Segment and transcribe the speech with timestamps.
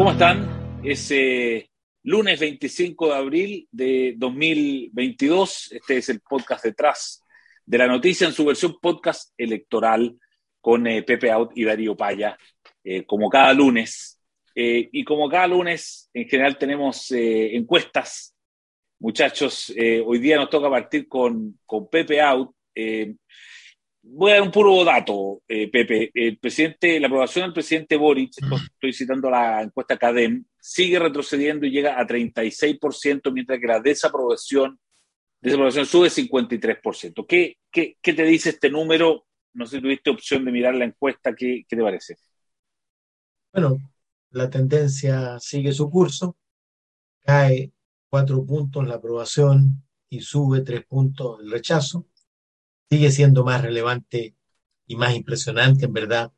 [0.00, 0.80] ¿Cómo están?
[0.82, 1.68] Es eh,
[2.04, 5.72] lunes 25 de abril de 2022.
[5.72, 7.22] Este es el podcast detrás
[7.66, 10.16] de la noticia en su versión podcast electoral
[10.58, 12.34] con eh, Pepe Out y Darío Paya,
[12.82, 14.18] eh, como cada lunes.
[14.54, 18.34] y como cada lunes, en general tenemos encuestas.
[19.00, 19.70] Muchachos,
[20.06, 22.54] hoy día nos toca partir con, con Pepe Out.
[24.02, 26.10] Voy a dar un puro dato, eh, Pepe.
[26.14, 31.70] El presidente, la aprobación del presidente Boric, estoy citando la encuesta CADEM, sigue retrocediendo y
[31.70, 34.80] llega a 36%, mientras que la desaprobación,
[35.42, 37.26] desaprobación sube 53%.
[37.26, 39.26] ¿Qué, qué, qué te dice este número?
[39.52, 42.16] No sé si tuviste opción de mirar la encuesta, ¿qué, qué te parece?
[43.52, 43.76] Bueno,
[44.30, 46.38] la tendencia sigue su curso,
[47.20, 47.72] cae
[48.08, 52.06] cuatro puntos la aprobación y sube tres puntos el rechazo
[52.90, 54.34] sigue siendo más relevante
[54.86, 56.32] y más impresionante, en verdad,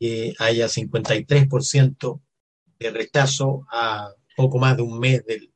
[0.00, 2.22] que haya 53%
[2.78, 5.52] de rechazo a poco más de un mes del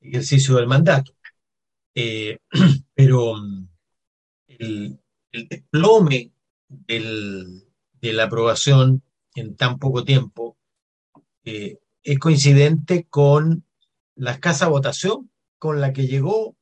[0.00, 1.12] ejercicio del mandato.
[1.94, 2.38] Eh,
[2.94, 3.68] pero mm,
[4.48, 5.00] el,
[5.48, 6.32] desplome
[6.68, 9.02] de la aprobación
[9.34, 10.56] en tan poco tiempo
[11.44, 13.64] eh, es coincidente con
[14.16, 16.56] la escasa votación con la que llegó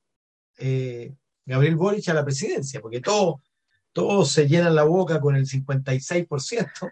[0.59, 1.15] eh,
[1.47, 3.37] Gabriel Boric a la presidencia, porque todos
[3.97, 6.91] todo se llenan la boca con el 56%,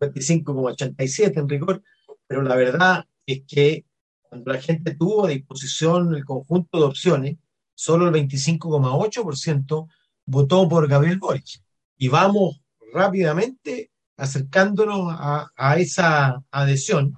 [0.00, 1.84] 55,87% en rigor,
[2.26, 3.84] pero la verdad es que
[4.22, 7.36] cuando la gente tuvo a disposición el conjunto de opciones,
[7.76, 9.88] solo el 25,8%
[10.26, 11.62] votó por Gabriel Boric.
[11.96, 12.60] Y vamos
[12.92, 17.16] rápidamente acercándonos a, esa adhesión,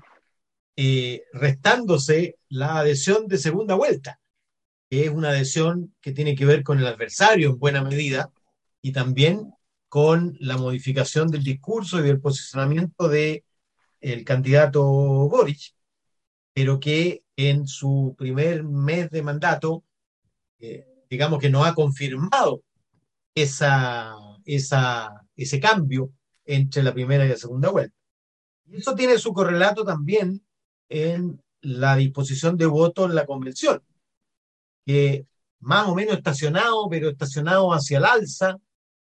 [0.76, 4.20] eh, restándose la adhesión de segunda vuelta
[4.90, 8.30] es una adhesión que tiene que ver con el adversario en buena medida
[8.82, 9.52] y también
[9.88, 13.44] con la modificación del discurso y del posicionamiento del
[14.00, 15.74] el candidato Boric,
[16.52, 19.84] pero que en su primer mes de mandato,
[20.58, 22.62] eh, digamos que no ha confirmado
[23.34, 26.12] esa, esa, ese cambio
[26.44, 27.96] entre la primera y la segunda vuelta.
[28.66, 30.44] Y eso tiene su correlato también
[30.88, 33.82] en la disposición de voto en la convención
[34.84, 35.26] que
[35.60, 38.58] más o menos estacionado, pero estacionado hacia el alza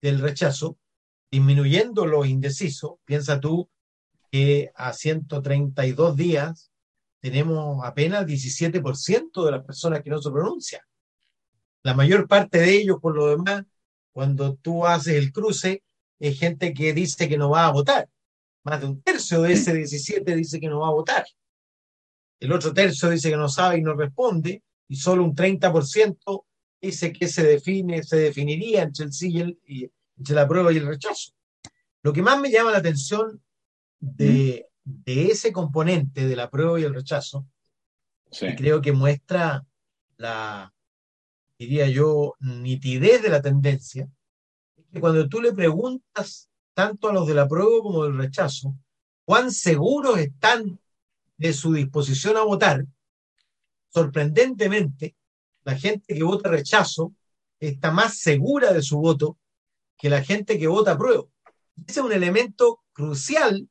[0.00, 0.78] del rechazo,
[1.30, 2.94] disminuyendo los indecisos.
[3.04, 3.68] Piensa tú
[4.30, 6.70] que a 132 días
[7.20, 10.82] tenemos apenas 17% de las personas que no se pronuncian.
[11.82, 13.64] La mayor parte de ellos, por lo demás,
[14.12, 15.82] cuando tú haces el cruce,
[16.18, 18.08] es gente que dice que no va a votar.
[18.64, 21.24] Más de un tercio de ese 17 dice que no va a votar.
[22.40, 26.44] El otro tercio dice que no sabe y no responde y solo un 30%
[26.80, 30.86] dice que se define, se definiría entre el sí y, entre la prueba y el
[30.86, 31.32] rechazo.
[32.02, 33.42] Lo que más me llama la atención
[34.00, 34.68] de,
[35.04, 37.46] ese componente de la prueba y el rechazo,
[38.56, 39.66] creo que muestra
[40.16, 40.72] la,
[41.58, 44.08] diría yo, nitidez de la tendencia,
[44.76, 48.76] es que cuando tú le preguntas tanto a los de la prueba como del rechazo,
[49.24, 50.78] cuán seguros están
[51.36, 52.86] de su disposición a votar,
[53.96, 55.16] sorprendentemente,
[55.64, 57.14] la gente que vota rechazo
[57.58, 59.38] está más segura de su voto
[59.96, 61.30] que la gente que vota apruebo.
[61.86, 63.66] Ese es un elemento crucial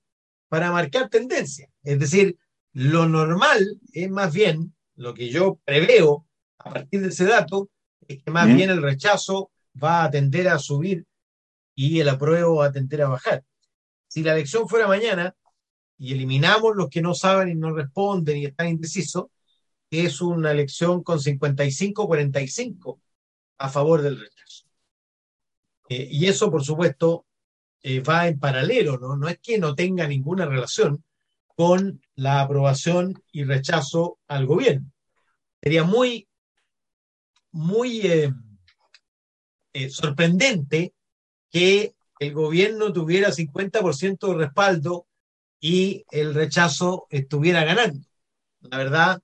[0.50, 1.70] para marcar tendencia.
[1.84, 2.40] Es decir,
[2.74, 6.26] lo normal es más bien, lo que yo preveo
[6.58, 7.70] a partir de ese dato,
[8.08, 11.06] es que más bien el rechazo va a tender a subir
[11.76, 13.44] y el apruebo va a tender a bajar.
[14.08, 15.36] Si la elección fuera mañana
[16.00, 19.26] y eliminamos los que no saben y no responden y están indecisos,
[20.02, 23.00] es una elección con 55-45
[23.58, 24.66] a favor del rechazo.
[25.90, 27.26] Eh, y eso, por supuesto,
[27.84, 29.16] eh, va en paralelo, ¿no?
[29.16, 31.04] No es que no tenga ninguna relación
[31.48, 34.92] con la aprobación y rechazo al gobierno.
[35.62, 36.28] Sería muy,
[37.52, 40.94] muy eh, sorprendente
[41.50, 45.08] que el gobierno tuviera 50% de respaldo
[45.60, 48.06] y el rechazo estuviera ganando.
[48.62, 49.22] La verdad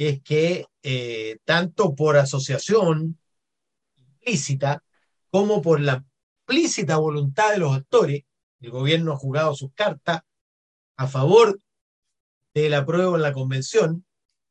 [0.00, 3.18] es que eh, tanto por asociación
[3.96, 4.82] implícita
[5.28, 6.02] como por la
[6.40, 8.22] implícita voluntad de los actores,
[8.60, 10.22] el gobierno ha jugado sus cartas
[10.96, 11.60] a favor
[12.54, 14.06] de la prueba en la convención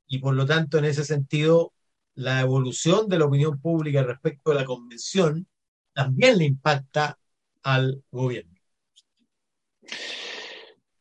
[0.06, 1.74] y por lo tanto en ese sentido
[2.14, 5.48] la evolución de la opinión pública respecto a la convención
[5.94, 7.18] también le impacta
[7.64, 8.54] al gobierno.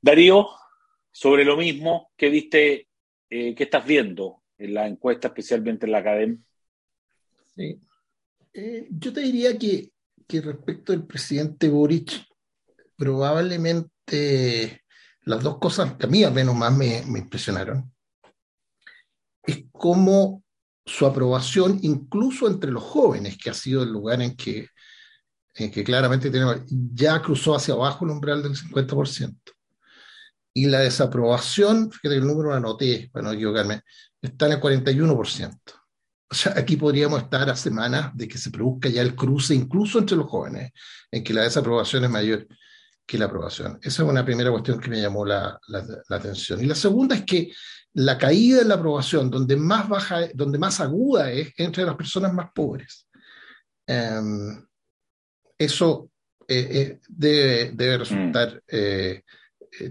[0.00, 0.48] Darío,
[1.10, 2.87] sobre lo mismo, ¿qué viste
[3.30, 6.38] eh, ¿qué estás viendo en la encuesta, especialmente en la academia?
[7.54, 7.80] Sí.
[8.52, 9.92] Eh, yo te diría que,
[10.40, 12.26] respecto al presidente Boric,
[12.96, 14.82] probablemente
[15.22, 17.92] las dos cosas que a mí al menos más me, me impresionaron
[19.48, 20.44] es cómo
[20.84, 24.68] su aprobación, incluso entre los jóvenes, que ha sido el lugar en que,
[25.54, 29.36] en que claramente tenemos, ya cruzó hacia abajo el umbral del 50%.
[30.54, 33.82] Y la desaprobación, fíjate el número lo anoté, para no equivocarme,
[34.20, 35.58] está en el 41%.
[36.30, 39.98] O sea, aquí podríamos estar a semanas de que se produzca ya el cruce, incluso
[39.98, 40.72] entre los jóvenes,
[41.10, 42.46] en que la desaprobación es mayor
[43.06, 43.78] que la aprobación.
[43.80, 46.62] Esa es una primera cuestión que me llamó la, la atención.
[46.62, 47.50] Y la segunda es que
[47.94, 52.32] la caída en la aprobación, donde más baja, donde más aguda es entre las personas
[52.32, 53.08] más pobres.
[53.86, 54.64] Em,
[55.58, 56.10] eso
[56.46, 58.60] eh, eh, debe, debe, resultar mm.
[58.68, 59.22] eh,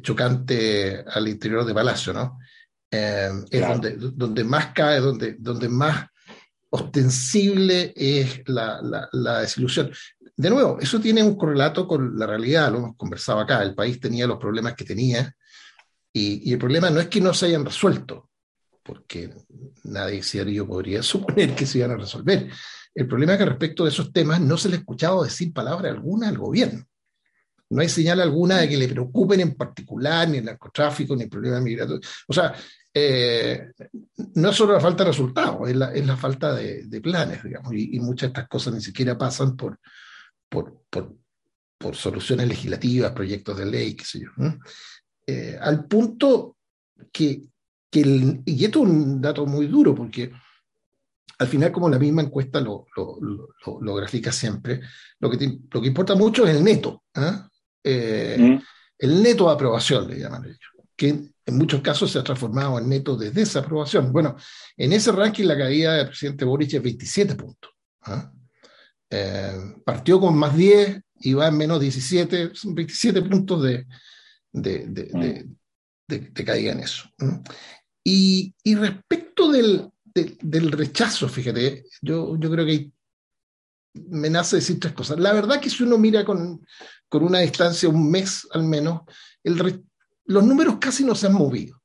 [0.01, 2.39] chocante al interior de Palacio, ¿no?
[2.89, 6.07] Em, es donde, donde más cae, donde, donde más
[6.69, 9.91] ostensible es la, la, la, desilusión.
[10.35, 13.99] De nuevo, eso tiene un correlato con la realidad, lo hemos conversado acá, el país
[13.99, 15.33] tenía los problemas que tenía,
[16.17, 18.29] y, el problema no es que no se hayan resuelto,
[18.83, 19.33] porque
[19.83, 22.49] nadie serio podría suponer que se iban a resolver.
[22.93, 25.89] El problema es que respecto de esos temas no se le ha escuchado decir palabra
[25.89, 26.85] alguna al gobierno.
[27.69, 31.29] No hay señal alguna de que le preocupen en particular ni el narcotráfico ni el
[31.29, 32.07] problema migratorio.
[32.27, 32.53] O sea,
[32.93, 33.71] eh,
[34.35, 37.71] no es solo la falta de resultados, es la, es la falta de, planes, digamos,
[37.73, 39.79] y, muchas de estas cosas ni siquiera pasan por,
[40.49, 41.15] por, por,
[41.77, 44.29] por soluciones legislativas, proyectos de ley, qué sé yo.
[45.27, 46.57] Eh, al punto
[47.11, 47.41] que,
[47.91, 50.31] que el, y esto es un dato muy duro porque
[51.39, 53.19] al final, como la misma encuesta lo, lo,
[53.79, 54.81] lo, grafica siempre,
[55.19, 57.03] lo que, lo que importa mucho es el neto.
[57.13, 57.47] ¿ah?
[57.83, 58.61] Eh, mm.
[58.99, 60.57] El neto de aprobación, le llaman ellos,
[60.95, 64.11] que en muchos casos se ha transformado en neto de desaprobación.
[64.11, 64.35] Bueno,
[64.75, 67.71] en ese ranking la caída del presidente Boric es 27 puntos.
[68.01, 68.31] ¿ah?
[69.09, 73.87] Eh, partió con más 10 y va en menos 17, son 27 puntos de,
[74.51, 76.33] de, de, mm.
[76.33, 77.09] de, caída en eso.
[78.03, 82.91] Y, y, respecto del, del, rechazo, fíjate, yo, yo creo que
[84.09, 85.19] me nace decir tres cosas.
[85.19, 86.65] La verdad que si uno mira con,
[87.09, 89.01] con una distancia, un mes al menos,
[89.43, 89.83] el
[90.27, 91.81] los números casi no se han movido.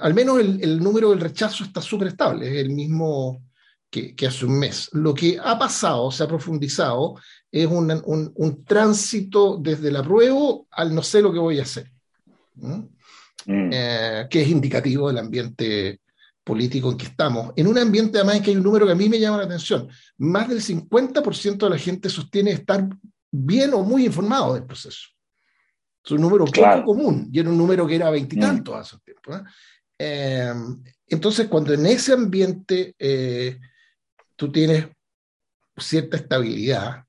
[0.00, 3.42] Al menos el, el, número del rechazo está súper estable, es el mismo
[3.88, 4.88] que, que, hace un mes.
[4.92, 7.14] Lo que ha pasado, se ha profundizado,
[7.50, 11.62] es un, un, un, tránsito desde el apruebo al no sé lo que voy a
[11.62, 11.90] hacer,
[12.54, 12.80] mm.
[13.46, 16.00] eh, que es indicativo del ambiente
[16.44, 17.52] político en que estamos.
[17.56, 19.44] En un ambiente además en que hay un número que a mí me llama la
[19.44, 19.88] atención.
[20.18, 22.88] Más del 50% de la gente sostiene estar
[23.30, 25.08] bien o muy informado del proceso.
[26.04, 28.78] Es un número poco común y era un número que era veintitantos mm.
[28.78, 29.36] hace tiempo.
[29.36, 29.42] ¿eh?
[29.98, 30.54] Eh,
[31.06, 32.96] entonces, cuando en ese ambiente
[34.34, 34.86] tú tienes
[35.76, 37.04] cierta estabilidad,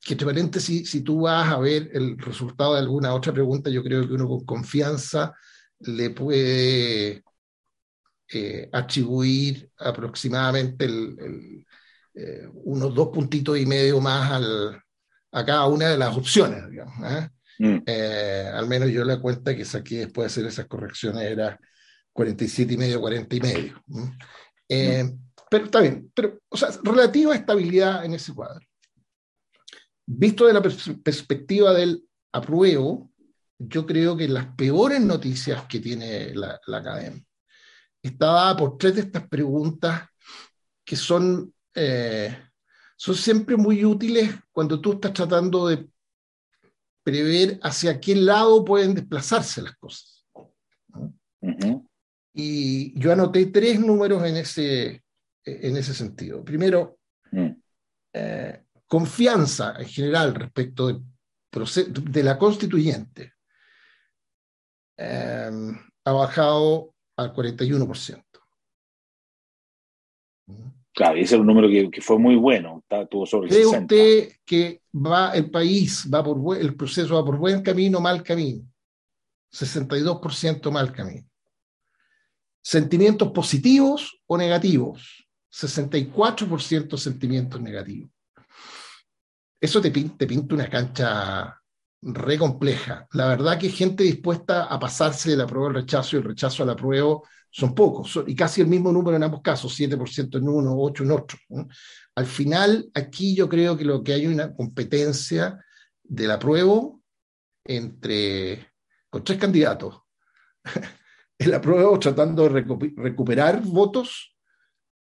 [0.00, 3.82] que entre paréntesis, si tú vas a ver el resultado de alguna otra pregunta, yo
[3.82, 5.34] creo que uno con confianza
[5.80, 7.22] le puede
[8.32, 11.66] eh, atribuir aproximadamente el,
[12.14, 14.82] eh, unos dos puntitos y medio más al,
[15.32, 16.94] a cada una de las opciones, digamos.
[17.12, 17.28] ¿eh?
[17.60, 17.82] Mm.
[18.54, 21.58] al menos yo la cuenta que saqué después de hacer esas correcciones era
[22.12, 23.82] 47 y medio, 40 y medio.
[23.86, 24.08] Mm.
[25.50, 28.60] Pero está bien, pero, o sea, relativa estabilidad en ese cuadro
[30.08, 32.02] visto de la perspectiva del
[32.32, 33.12] apruebo,
[33.58, 37.22] yo creo que las peores noticias que tiene la, academia
[38.02, 40.08] está dada por tres de estas preguntas
[40.84, 42.36] que son, eh,
[42.96, 45.88] son siempre muy útiles cuando tú estás tratando de
[47.02, 50.26] prever hacia qué lado pueden desplazarse las cosas.
[52.34, 55.02] Y yo anoté tres números en ese,
[55.44, 56.44] en ese sentido.
[56.44, 56.98] Primero,
[57.32, 57.50] mm.
[58.12, 61.00] eh, confianza en general respecto de,
[62.02, 63.34] de la constituyente
[64.96, 65.50] eh,
[66.04, 68.24] ha bajado al 41%.
[70.94, 74.82] Claro, y ese es un número que, fue muy bueno, tuvo sobre ¿Cree usted que
[74.94, 78.64] va el país, va por el proceso va por buen camino, mal camino?
[79.52, 81.28] 62% mal camino.
[82.60, 85.28] ¿Sentimientos positivos o negativos?
[85.50, 88.10] 64% sentimientos negativos
[89.60, 91.57] eso te, te pinta una cancha
[92.02, 93.06] re compleja.
[93.12, 96.62] La verdad que gente dispuesta a pasarse de la prueba al rechazo y el rechazo
[96.62, 100.48] a la prueba son pocos, y casi el mismo número en ambos casos, 7% en
[100.48, 101.38] uno, 8% en otro.
[102.14, 105.58] Al final, aquí yo creo que lo que hay una competencia
[106.02, 106.90] de la prueba
[107.64, 108.72] entre,
[109.08, 110.02] con tres candidatos.
[111.38, 112.64] el apruebo tratando de
[112.96, 114.36] recuperar votos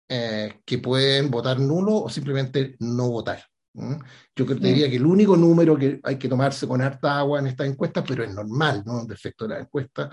[0.08, 3.44] eh, que pueden votar nulo o simplemente no votar.
[3.72, 7.46] Yo creo, diría que el único número que hay que tomarse con harta agua en
[7.46, 9.02] estas encuestas, pero es normal, ¿no?
[9.02, 10.10] Un defecto de la encuesta,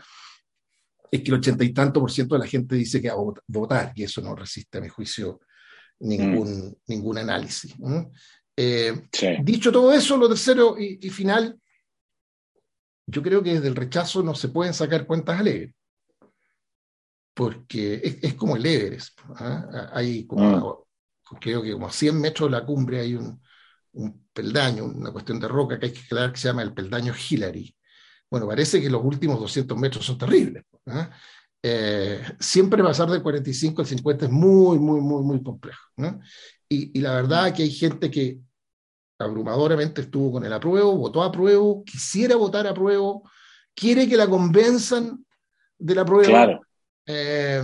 [1.10, 3.34] es que el ochenta y tanto por ciento de la gente dice que va a
[3.48, 5.40] votar, y eso no resiste, a mi juicio,
[6.00, 6.76] ningún, mm.
[6.88, 7.74] ningún análisis.
[8.56, 9.08] Eh,
[9.44, 11.60] dicho todo eso, lo tercero y, final,
[13.08, 15.74] yo creo que desde el rechazo no se pueden sacar cuentas alegres,
[17.34, 19.20] porque es, como el Everest.
[19.36, 19.90] ¿ah?
[19.94, 20.86] Hay como,
[21.32, 21.36] mm.
[21.40, 23.40] creo que como a 100 metros de la cumbre hay un,
[23.98, 27.14] un peldaño, una cuestión de roca que hay que aclarar que se llama el peldaño
[27.14, 27.76] Hillary.
[28.30, 30.64] Bueno, parece que los últimos 200 metros son terribles.
[30.88, 31.10] ¿ah?
[31.64, 35.82] Eh, siempre pasar de 45 al 50 es muy, muy, muy, muy complejo.
[36.70, 38.40] Y, la verdad que hay gente que
[39.20, 43.28] abrumadoramente estuvo con el apruebo, votó a apruebo, quisiera votar a apruebo,
[43.74, 45.26] quiere que la convenzan
[45.78, 46.30] del apruebo.
[46.30, 46.62] Claro.
[47.06, 47.64] Eh,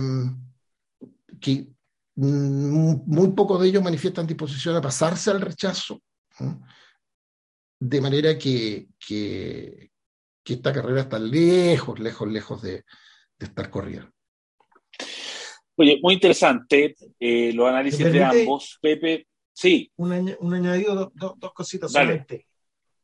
[1.40, 1.68] que
[2.16, 6.00] mm, muy pocos de ellos manifiestan disposición a pasarse al rechazo.
[7.78, 9.90] De manera que, que,
[10.44, 12.84] esta carrera está lejos, lejos, lejos de,
[13.38, 14.10] estar corrida.
[15.76, 18.78] Oye, muy interesante eh, los análisis de ambos.
[18.80, 19.90] Pepe, sí.
[19.96, 20.12] Un,
[20.54, 22.46] añadido, dos cositas solamente.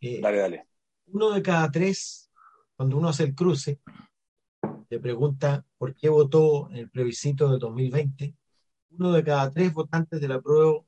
[0.00, 0.66] Eh, dale, dale.
[1.06, 2.30] Uno de cada tres,
[2.76, 3.80] cuando uno hace el cruce,
[4.88, 8.34] le pregunta por qué votó en el plebiscito de 2020.
[8.90, 10.80] Uno de cada tres votantes de la prueba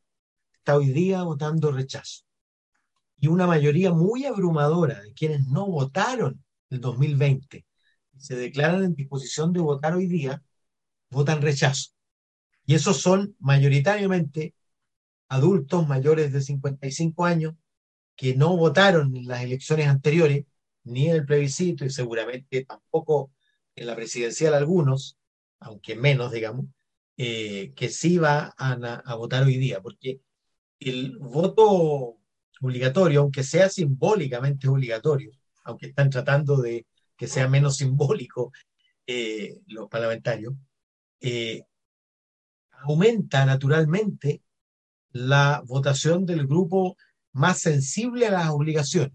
[0.55, 2.25] está hoy día votando rechazo.
[3.23, 7.65] Y una mayoría muy abrumadora de quienes no votaron el 2020
[8.15, 10.43] y se declaran en disposición de votar hoy día,
[11.09, 11.93] votan rechazo.
[12.67, 14.57] Y esos son mayoritariamente
[15.29, 17.55] adultos mayores de 55 años
[18.17, 20.45] que no votaron en las elecciones anteriores,
[20.83, 23.31] ni en el plebiscito y seguramente tampoco
[23.77, 25.17] en la presidencial algunos,
[25.61, 26.67] aunque menos, digamos,
[27.17, 30.21] eh, que sí van a, a, votar hoy día, porque
[30.81, 32.19] el voto
[32.63, 35.31] obligatorio, aunque sea simbólicamente obligatorio,
[35.65, 38.53] aunque están tratando de que sea menos simbólico
[39.07, 40.55] eh, los parlamentarios,
[41.21, 41.65] eh,
[42.71, 44.43] aumenta naturalmente
[45.11, 46.97] la votación del grupo
[47.33, 49.13] más sensible a las obligaciones.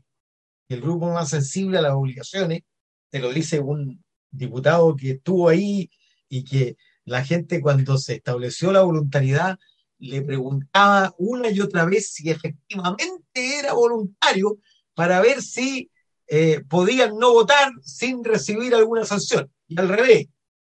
[0.70, 2.62] El grupo más sensible a las obligaciones,
[3.10, 5.90] te lo dice un diputado que estuvo ahí
[6.28, 9.58] y que la gente cuando se estableció la voluntariedad
[10.00, 14.60] le preguntaba una y otra vez si efectivamente era voluntario
[14.94, 15.90] para ver si
[16.28, 19.52] eh, podían no votar sin recibir alguna sanción.
[19.68, 20.28] Y al revés,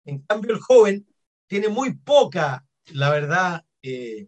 [0.06, 1.08] en cambio el joven
[1.48, 4.28] tiene muy poca, la verdad, eh,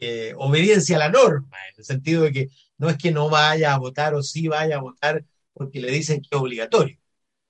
[0.00, 3.74] eh, obediencia a la norma, en el sentido de que no es que no vaya
[3.74, 6.98] a votar o sí vaya a votar porque le dicen que es obligatorio,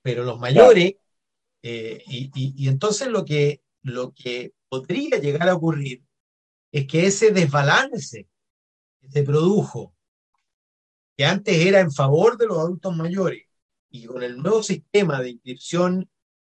[0.01, 0.95] pero los mayores,
[1.61, 6.03] y, y, entonces lo que, lo que podría llegar a ocurrir
[6.71, 8.27] es que ese desbalance
[8.99, 9.93] que se produjo,
[11.17, 13.43] que antes era en favor de los adultos mayores,
[13.89, 16.09] y con el nuevo sistema de inscripción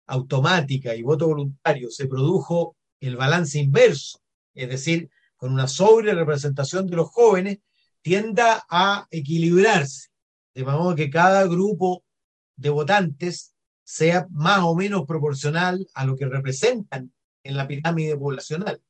[0.08, 4.20] automática y voto voluntario se produjo el balance inverso,
[4.56, 7.60] es decir, con una sobre representación de los jóvenes,
[8.02, 10.10] tienda a equilibrarse,
[10.56, 12.04] de modo que cada grupo
[12.56, 18.82] de votantes sea más o menos proporcional a lo que representan en la pirámide poblacional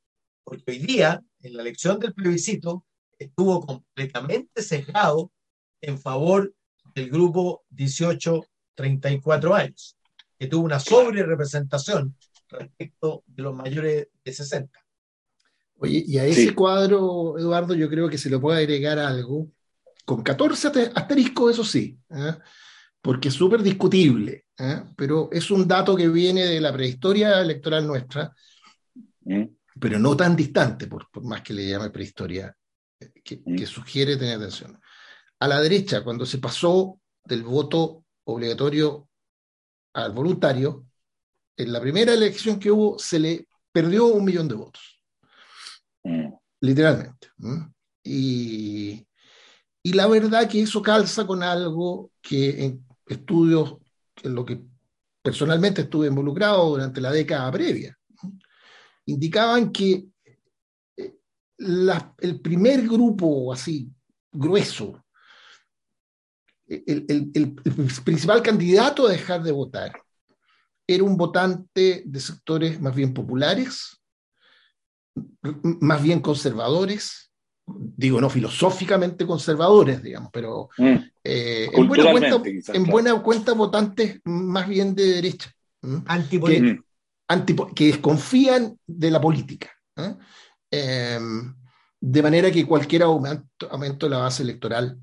[0.48, 2.86] porque hoy día, en la elección del plebiscito,
[3.20, 5.30] estuvo completamente sesgado
[5.82, 6.54] en favor
[6.96, 9.98] del grupo 18-34 años,
[10.40, 12.16] que tuvo una sobre representación
[12.48, 14.80] respecto de los mayores de 60.
[15.80, 19.52] Oye, y a ese cuadro, Eduardo, yo creo que se le puede agregar algo,
[20.06, 22.38] con 14 asteriscos, eso sí, ¿eh?
[23.02, 24.82] porque es súper discutible, ¿eh?
[24.96, 28.34] pero es un dato que viene de la prehistoria electoral nuestra,
[29.26, 29.57] ¿Mm?
[29.80, 32.56] Pero no tan distante, por, más que le llame prehistoria,
[33.00, 34.80] eh, que, sugiere tener atención.
[35.40, 39.10] A la derecha, cuando se pasó del voto obligatorio
[39.94, 40.86] al voluntario,
[41.56, 45.02] en la primera elección que hubo se le perdió un millón de votos.
[46.62, 47.30] Literalmente.
[48.04, 49.06] Y,
[49.84, 53.76] y, la verdad que eso calza con algo que en estudios
[54.24, 54.62] en lo que
[55.22, 57.97] personalmente estuve involucrado durante la década previa,
[59.08, 60.06] indicaban que
[60.96, 61.16] eh,
[61.58, 63.90] el primer grupo así
[64.32, 65.04] grueso,
[66.68, 67.56] el,
[68.04, 69.94] principal candidato a dejar de votar
[70.86, 73.98] era un votante de sectores más bien populares,
[75.64, 77.32] más bien conservadores,
[77.66, 80.96] digo, no filosóficamente conservadores, digamos, pero mm.
[81.24, 82.42] eh, en, buena cuenta,
[82.74, 85.52] en, buena cuenta, votantes más bien de derecha.
[87.76, 89.72] Que desconfían de la política.
[89.96, 90.16] ¿eh?
[90.72, 91.54] Em,
[92.00, 94.98] de manera que cualquier aumento, de la base electoral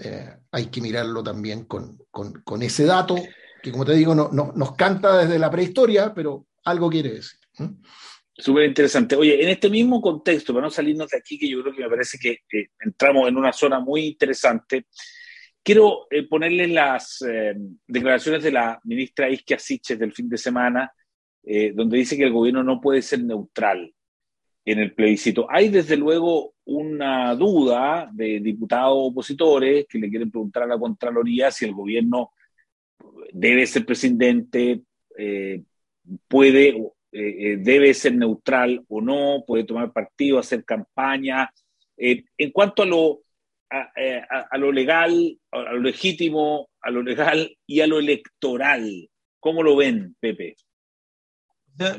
[0.00, 3.16] eh, hay que mirarlo también con, con, ese dato,
[3.62, 7.38] que como te digo, no, no, nos canta desde la prehistoria, pero algo quiere decir.
[8.38, 9.16] Súper interesante.
[9.16, 11.88] Oye, en este mismo contexto, para no salirnos de aquí, que yo creo que me
[11.88, 14.86] parece que eh, entramos en una zona muy interesante,
[15.62, 17.54] quiero eh, ponerle las eh,
[17.86, 20.92] declaraciones de la ministra Isquia Siches del fin de semana,
[21.48, 23.94] eh, donde dice que el gobierno no puede ser neutral
[24.64, 25.46] en el plebiscito.
[25.48, 31.52] Hay desde luego una duda de diputados opositores que le quieren preguntar a la Contraloría
[31.52, 32.32] si el gobierno
[33.32, 34.82] debe ser presidente,
[35.16, 35.62] eh,
[36.26, 41.48] puede, eh, debe ser neutral o no, puede tomar partido, hacer campaña.
[41.96, 43.20] en cuanto a lo,
[43.70, 43.88] a,
[44.50, 49.76] a, lo legal, a lo legítimo, a lo legal y a lo electoral, ¿cómo lo
[49.76, 50.56] ven, Pepe?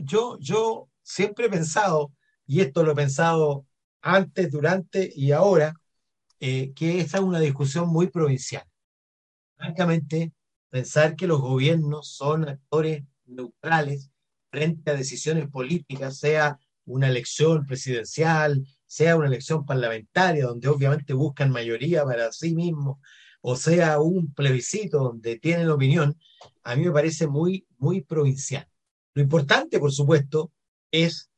[0.04, 2.12] Yo, siempre he pensado,
[2.46, 3.66] y esto lo he pensado
[4.02, 5.74] antes, durante y ahora,
[6.40, 8.64] eh, que esta es una discusión muy provincial.
[9.58, 10.34] Francamente,
[10.70, 14.12] pensar que los gobiernos son actores neutrales
[14.50, 21.52] frente a decisiones políticas, sea una elección presidencial, sea una elección parlamentaria, donde obviamente buscan
[21.52, 23.00] mayoría para sí mismos,
[23.42, 26.18] o sea un plebiscito donde tienen opinión,
[26.64, 28.68] a mí me parece muy, muy provincial.
[29.18, 30.52] Lo importante, por supuesto,
[30.92, 31.32] es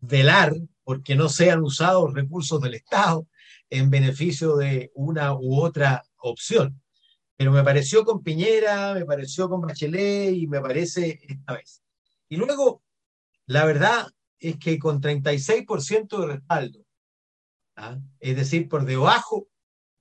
[0.00, 3.28] velar porque no sean usados recursos del Estado
[3.70, 6.82] en beneficio de una u otra opción.
[7.36, 11.84] Pero me pareció con Piñera, me pareció con Bachelet y me parece esta vez.
[12.28, 12.82] Y luego,
[13.46, 14.08] la verdad
[14.40, 16.84] es que con 36% de respaldo,
[17.76, 17.96] ¿ah?
[18.18, 19.46] es decir, por debajo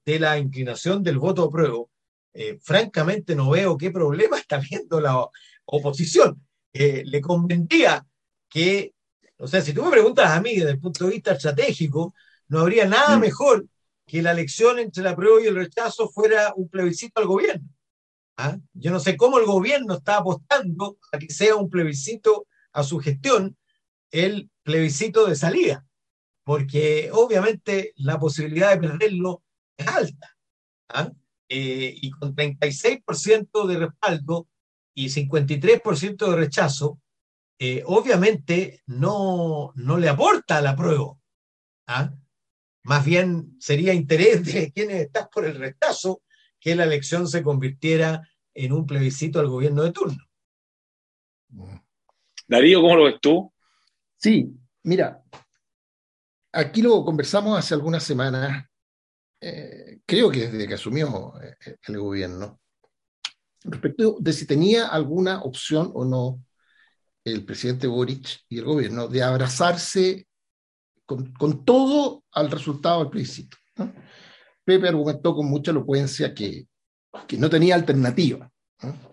[0.03, 1.91] de la inclinación del voto apruebo,
[2.33, 5.29] eh, francamente no veo qué problema está viendo la
[5.65, 6.41] oposición.
[6.73, 8.05] Eh, le convendría
[8.49, 8.93] que
[9.41, 12.13] o sea, si tú me preguntas a mí desde el punto de vista estratégico,
[12.47, 13.21] no habría nada mm.
[13.21, 13.65] mejor
[14.05, 17.67] que la elección entre la prueba y el rechazo fuera un plebiscito al gobierno.
[18.37, 18.57] ¿Ah?
[18.73, 22.99] Yo no sé cómo el gobierno está apostando a que sea un plebiscito a su
[22.99, 23.57] gestión,
[24.12, 25.88] el plebiscito de salida,
[26.43, 29.41] porque obviamente la posibilidad de perderlo
[29.75, 30.38] es alta.
[30.89, 31.12] ¿Ah?
[31.49, 34.47] Eh, y con 36% de respaldo
[34.93, 36.99] y 53% de rechazo,
[37.60, 41.13] eh, obviamente no, no le aporta a la prueba.
[41.88, 42.13] ¿ah?
[42.84, 46.21] Más bien sería interés de quienes están por el rechazo
[46.60, 50.23] que la elección se convirtiera en un plebiscito al gobierno de turno.
[52.47, 53.54] Darío, ¿cómo lo ves tú?
[54.17, 55.23] Sí, mira,
[56.51, 58.65] aquí lo conversamos hace algunas semanas,
[59.39, 62.61] eh, creo que desde que asumió eh, el gobierno,
[63.63, 66.43] respecto de si tenía alguna opción o no
[67.24, 70.28] el presidente Boric y el gobierno de abrazarse
[71.06, 73.58] con, con todo al resultado del plebiscito.
[73.76, 73.93] ¿no?
[74.63, 76.67] Pepe argumentó con mucha elocuencia que,
[77.28, 78.50] que no tenía alternativa.
[78.82, 79.12] ¿no?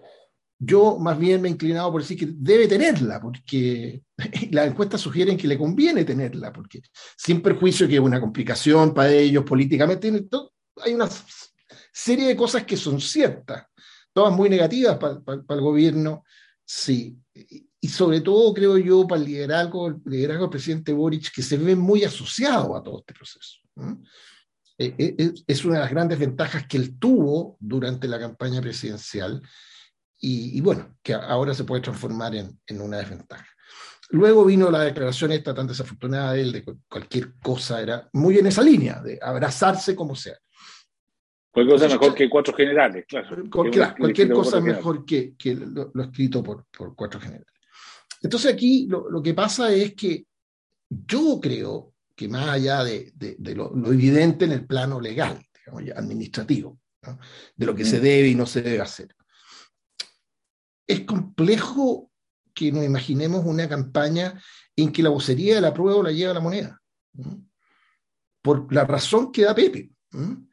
[0.61, 4.03] Yo más bien me he inclinado por decir que debe tenerla, porque
[4.51, 6.83] las encuestas sugieren que le conviene tenerla, porque
[7.17, 10.11] sin perjuicio que es una complicación para ellos políticamente,
[10.83, 11.09] hay una
[11.93, 13.67] serie de cosas que son ciertas,
[14.12, 16.25] todas muy negativas para, para, para el gobierno,
[16.64, 17.18] sí,
[17.81, 21.57] y sobre todo, creo yo, para el liderazgo, el liderazgo del presidente Boric, que se
[21.57, 23.59] ve muy asociado a todo este proceso.
[24.79, 29.42] eh, es una de las grandes ventajas que él tuvo durante la campaña presidencial
[30.21, 33.47] y, y bueno, que ahora se puede transformar en, en, una desventaja.
[34.11, 38.47] Luego vino la declaración esta tan desafortunada de él, de cualquier cosa era muy en
[38.47, 40.37] esa línea, de abrazarse como sea.
[41.59, 43.51] Cualquier cosa mejor que cuatro generales, claro.
[43.51, 47.49] Cualquier, cualquier cosa mejor que, que lo, lo, escrito por, por cuatro generales.
[48.23, 50.27] Entonces aquí lo, lo, que pasa es que
[50.88, 55.40] yo creo que más allá de, de, de lo, lo, evidente en el plano legal,
[55.53, 57.18] digamos, ya, administrativo, ¿no?
[57.57, 59.14] de lo que se debe y no se debe hacer,
[60.87, 62.12] es complejo
[62.55, 64.40] que nos imaginemos una campaña
[64.77, 66.81] en que la vocería de la prueba la lleva la moneda.
[67.14, 67.44] ¿no?
[68.42, 69.90] Por la razón que da Pepe.
[70.12, 70.48] ¿no?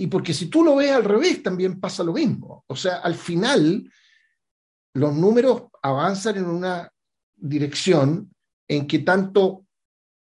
[0.00, 2.64] Y porque si tú lo ves al revés, también pasa lo mismo.
[2.68, 3.86] O sea, al final,
[4.94, 6.90] los números avanzan en una
[7.36, 8.34] dirección
[8.66, 9.66] en que tanto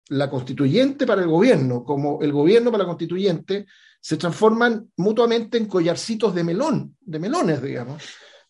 [0.09, 3.67] la constituyente para el gobierno como el gobierno para la constituyente
[4.01, 8.03] se transforman mutuamente en collarcitos de melón, de melones, digamos,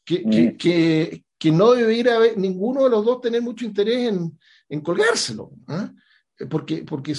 [0.02, 0.30] que, mm.
[0.30, 4.38] que, que, que, no debería haber ninguno de los dos tener mucho interés en,
[4.70, 6.46] en colgárselo, ¿eh?
[6.48, 7.14] porque, porque,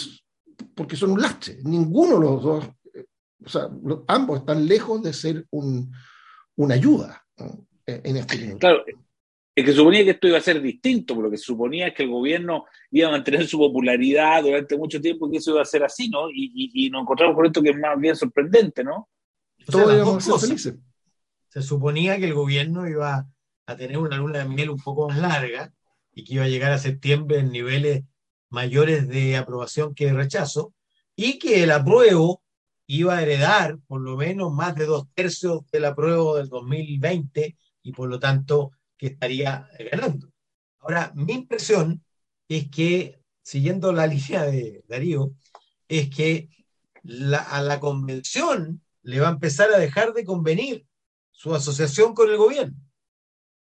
[0.74, 1.60] porque son un lastre.
[1.64, 2.66] Ninguno de los dos,
[3.43, 3.69] o sea,
[4.08, 5.91] ambos están lejos de ser un,
[6.56, 7.67] una ayuda ¿no?
[7.86, 8.60] en este momento.
[8.60, 8.84] Claro
[9.56, 11.93] Es que suponía que esto iba a ser distinto, porque lo que se suponía es
[11.93, 15.62] que el gobierno iba a mantener su popularidad durante mucho tiempo y que eso iba
[15.62, 16.30] a ser así, ¿no?
[16.32, 19.10] Y, nos encontramos con esto que es más bien sorprendente, ¿no?
[21.49, 23.27] Se suponía que el gobierno iba
[23.65, 25.73] a tener una luna de miel un poco más larga
[26.13, 28.04] y que iba a llegar a septiembre en niveles
[28.49, 30.73] mayores de aprobación que de rechazo,
[31.15, 32.41] y que el apruebo
[32.93, 37.91] iba a heredar por lo menos más de dos tercios del apruebo del 2020 y
[37.93, 40.30] por lo tanto que estaría ganando.
[40.80, 42.04] Ahora, mi impresión
[42.49, 45.32] es que, siguiendo la línea de Darío,
[45.88, 46.49] es que
[47.47, 50.86] a la convención le va a empezar a dejar de convenir
[51.32, 52.75] su asociación con el gobierno.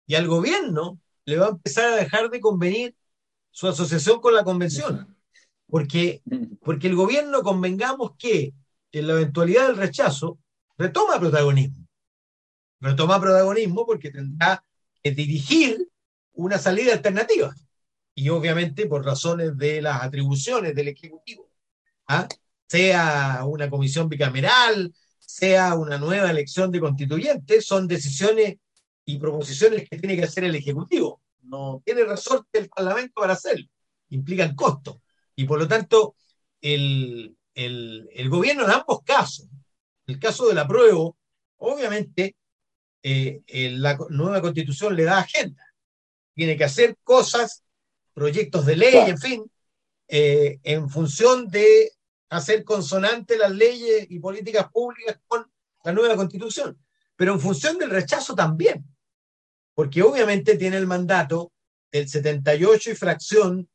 [0.08, 2.96] Y al gobierno le va a empezar a dejar de convenir
[3.52, 5.16] su asociación con la convención.
[5.68, 6.20] Porque,
[6.62, 8.52] porque el gobierno, convengamos que
[8.98, 10.38] en la eventualidad del rechazo,
[10.78, 11.86] retoma protagonismo.
[12.80, 14.62] Retoma protagonismo porque tendrá
[15.02, 15.88] que dirigir
[16.34, 17.54] una salida alternativa.
[18.14, 21.50] Y obviamente por razones de las atribuciones del Ejecutivo.
[22.06, 22.28] ¿ah?
[22.68, 28.56] Sea una comisión bicameral, sea una nueva elección de constituyentes, son decisiones
[29.04, 31.20] y proposiciones que tiene que hacer el Ejecutivo.
[31.42, 33.66] No tiene resorte el Parlamento para hacerlo.
[34.10, 34.98] Implican costos.
[35.34, 36.14] Y por lo tanto,
[36.60, 37.36] el,
[38.28, 39.46] gobierno en ambos casos,
[40.06, 41.16] el caso del apruebo,
[41.58, 42.36] obviamente
[43.02, 45.64] eh, la nueva constitución le da agenda.
[46.34, 47.62] Tiene que hacer cosas,
[48.12, 49.50] proyectos de ley, en fin,
[50.08, 51.92] eh, en función de
[52.28, 55.50] hacer consonante las leyes y políticas públicas con
[55.84, 56.78] la nueva constitución,
[57.16, 58.84] pero en función del rechazo también
[59.74, 61.52] porque obviamente tiene el mandato
[61.92, 63.68] del 78 y fracción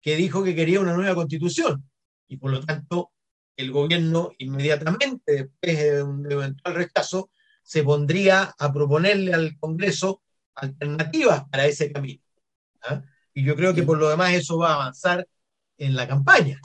[0.00, 1.87] que dijo que quería una nueva constitución.
[2.28, 3.12] Y por lo tanto,
[3.56, 7.30] el gobierno inmediatamente, después de un eventual rechazo,
[7.62, 10.22] se pondría a proponerle al Congreso
[10.54, 12.22] alternativas para ese camino.
[12.82, 13.02] ¿ah?
[13.34, 15.26] Y yo creo que por lo demás eso va a avanzar
[15.76, 16.60] en la campaña,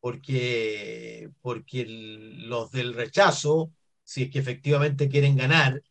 [0.00, 3.72] porque, porque los del rechazo,
[4.04, 5.82] si es que efectivamente quieren ganar,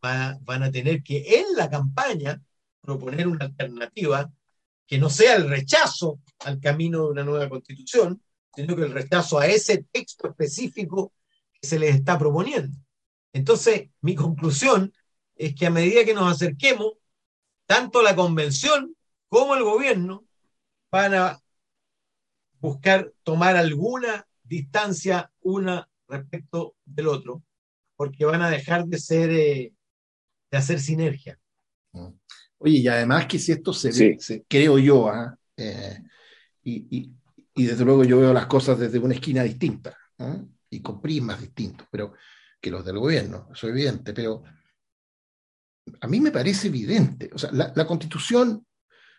[0.00, 2.42] van a tener que en la campaña
[2.80, 4.30] proponer una alternativa
[4.86, 8.20] que no sea el rechazo al camino de una nueva constitución,
[8.56, 11.12] sino que el rechazo a ese texto específico
[11.60, 12.76] que se les está proponiendo.
[13.32, 14.92] Entonces, mi conclusión
[15.34, 16.92] es que a medida que nos acerquemos,
[17.66, 18.94] tanto la convención
[19.28, 20.24] como el gobierno
[20.90, 21.40] van a
[22.60, 27.42] buscar tomar alguna distancia una respecto del otro,
[27.96, 29.72] porque van a dejar de ser eh,
[30.56, 31.38] hacer sinergia.
[32.58, 35.36] Oye, y además que si esto se ve, creo yo, ¿ah?
[35.56, 35.98] eh,
[36.62, 37.10] y,
[37.62, 40.38] desde luego yo veo las cosas desde una esquina distinta ¿ah?
[40.68, 42.14] y con prismas distintos, pero
[42.60, 44.42] que los del gobierno, eso es evidente, pero
[46.00, 48.66] a mí me parece evidente, o sea, la, constitución,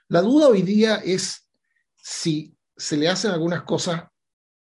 [0.09, 1.49] la duda hoy día es
[1.95, 4.03] si se le hacen algunas cosas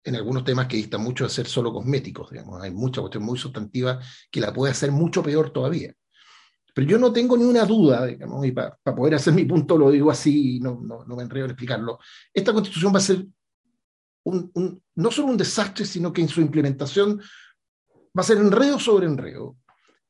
[0.04, 3.38] en algunos temas que distan mucho de ser solo cosméticos, digamos, hay mucha cuestión muy
[3.38, 5.94] sustantiva que la puede hacer mucho peor todavía.
[6.74, 9.90] Pero yo no tengo ni una duda, digamos, y para poder hacer mi punto lo
[9.90, 11.98] digo así, no, no, no me enredo en explicarlo.
[12.32, 13.26] Esta constitución va a ser
[14.24, 17.20] no solo un desastre, sino que en su implementación
[18.16, 19.56] va a ser enredo sobre enredo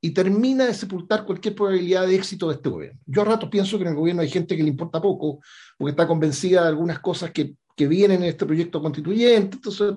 [0.00, 3.00] y termina de sepultar cualquier probabilidad de éxito de este gobierno.
[3.06, 5.40] Yo a ratos pienso que en el gobierno hay gente que le importa poco,
[5.78, 9.94] porque está convencida de algunas cosas que, que vienen en este proyecto constituyente, entonces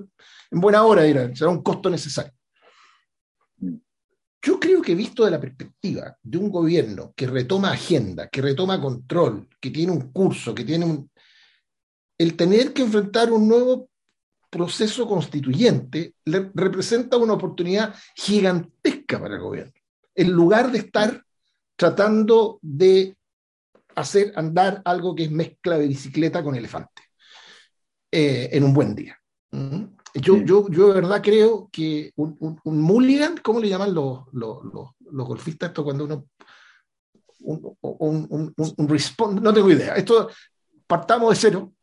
[0.52, 2.32] en buena hora dirá, será un costo necesario.
[4.46, 8.80] Yo creo que visto de la perspectiva de un gobierno que retoma agenda, que retoma
[8.80, 11.10] control, que tiene un curso, que tiene un...
[12.16, 13.90] El tener que enfrentar un nuevo
[14.56, 19.74] proceso constituyente le representa una oportunidad gigantesca para el gobierno.
[20.16, 21.22] En lugar de estar
[21.76, 23.18] tratando de
[23.96, 27.02] hacer andar algo que es mezcla de bicicleta con elefante
[28.10, 29.20] eh, en un buen día.
[29.52, 29.84] ¿Mm?
[30.14, 34.64] Yo, yo, yo de verdad creo que un, un, mulligan, ¿cómo le llaman los, los,
[34.64, 36.28] los, golfistas esto cuando uno...
[37.40, 39.96] Un, un, un, no tengo idea.
[39.96, 40.30] Esto
[40.88, 41.74] partamos de cero.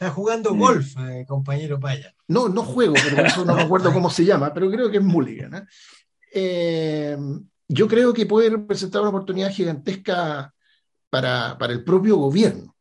[0.00, 2.14] Está jugando golf, eh, compañero Paya.
[2.28, 5.02] No, no juego, pero eso no me acuerdo cómo se llama, pero creo que es
[5.02, 5.56] mulligan.
[5.56, 5.62] ¿eh?
[6.32, 7.18] Eh,
[7.66, 10.54] yo creo que puede representar una oportunidad gigantesca
[11.10, 12.76] para, para el propio gobierno.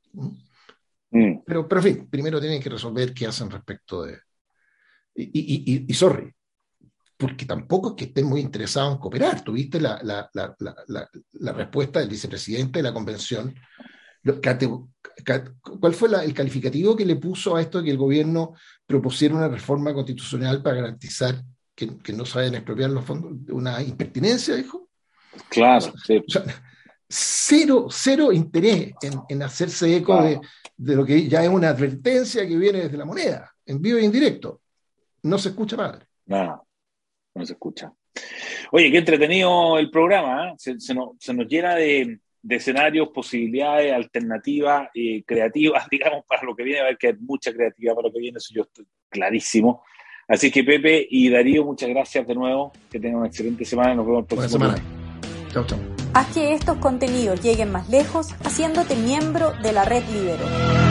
[1.10, 1.40] Mm.
[1.44, 4.20] Pero, pero, en fin, primero tienen que resolver qué hacen respecto de,
[5.16, 6.32] y, y, sorry,
[7.18, 9.44] porque tampoco es que estén muy interesados en cooperar.
[9.44, 10.56] Tuviste la, la, la,
[11.32, 13.56] la respuesta del vicepresidente de la convención.
[15.80, 18.54] ¿Cuál fue el calificativo que le puso a esto de que el gobierno
[18.86, 21.42] propusiera una reforma constitucional para garantizar
[21.76, 23.34] que, que no se vayan a expropiar los fondos?
[23.50, 24.88] ¿Una impertinencia, dijo?
[25.50, 26.24] Claro, sí.
[27.08, 28.94] cero, cero interés
[29.30, 33.54] en, hacerse eco de, lo que ya es una advertencia que viene desde la moneda,
[33.66, 34.62] en vivo e indirecto.
[35.24, 36.06] No se escucha, padre.
[36.26, 36.66] No,
[37.34, 37.92] no se escucha.
[38.72, 40.56] Oye, qué entretenido el programa, ¿eh?
[40.58, 41.16] se, nos,
[41.48, 42.20] llena de,
[42.56, 47.54] escenarios, posibilidades, alternativas, y creativas, digamos, para lo que viene, a ver que hay mucha
[47.54, 49.84] creatividad para lo que viene, eso yo estoy clarísimo.
[50.28, 54.06] Así que Pepe y Darío, muchas gracias de nuevo, que tengan una excelente semana, nos
[54.06, 54.76] vemos el próximo semana.
[55.52, 55.80] Chao, chao.
[56.14, 60.87] Haz que estos contenidos lleguen más lejos haciéndote miembro de la red Libero.